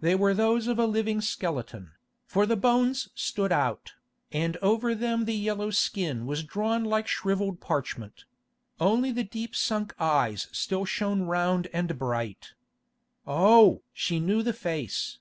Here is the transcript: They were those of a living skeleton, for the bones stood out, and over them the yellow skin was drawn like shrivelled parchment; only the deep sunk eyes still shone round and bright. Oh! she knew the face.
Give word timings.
They 0.00 0.14
were 0.14 0.32
those 0.32 0.66
of 0.66 0.78
a 0.78 0.86
living 0.86 1.20
skeleton, 1.20 1.90
for 2.24 2.46
the 2.46 2.56
bones 2.56 3.10
stood 3.14 3.52
out, 3.52 3.92
and 4.32 4.56
over 4.62 4.94
them 4.94 5.26
the 5.26 5.34
yellow 5.34 5.68
skin 5.68 6.24
was 6.24 6.42
drawn 6.42 6.84
like 6.86 7.06
shrivelled 7.06 7.60
parchment; 7.60 8.24
only 8.80 9.12
the 9.12 9.24
deep 9.24 9.54
sunk 9.54 9.92
eyes 10.00 10.48
still 10.52 10.86
shone 10.86 11.24
round 11.24 11.68
and 11.74 11.98
bright. 11.98 12.54
Oh! 13.26 13.82
she 13.92 14.18
knew 14.20 14.42
the 14.42 14.54
face. 14.54 15.18